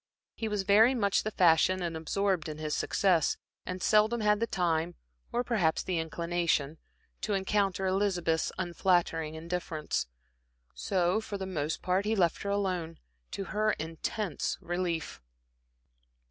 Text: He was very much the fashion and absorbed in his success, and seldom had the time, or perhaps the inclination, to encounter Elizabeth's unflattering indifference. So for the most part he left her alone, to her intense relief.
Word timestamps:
He 0.33 0.47
was 0.47 0.63
very 0.63 0.95
much 0.95 1.21
the 1.21 1.29
fashion 1.29 1.83
and 1.83 1.95
absorbed 1.95 2.49
in 2.49 2.57
his 2.57 2.73
success, 2.73 3.37
and 3.67 3.83
seldom 3.83 4.21
had 4.21 4.39
the 4.39 4.47
time, 4.47 4.95
or 5.31 5.43
perhaps 5.43 5.83
the 5.83 5.99
inclination, 5.99 6.79
to 7.21 7.33
encounter 7.35 7.85
Elizabeth's 7.85 8.51
unflattering 8.57 9.35
indifference. 9.35 10.07
So 10.73 11.21
for 11.21 11.37
the 11.37 11.45
most 11.45 11.83
part 11.83 12.05
he 12.05 12.15
left 12.15 12.41
her 12.41 12.49
alone, 12.49 12.97
to 13.29 13.43
her 13.53 13.73
intense 13.73 14.57
relief. 14.59 15.21